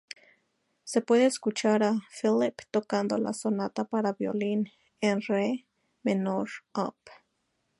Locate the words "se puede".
0.83-1.27